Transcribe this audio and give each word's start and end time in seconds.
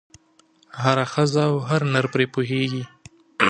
هره 0.81 1.05
ښځه 1.13 1.41
او 1.49 1.55
هر 1.67 1.81
نر 1.93 2.05
پرې 2.13 2.25
پوهېږي. 2.33 2.83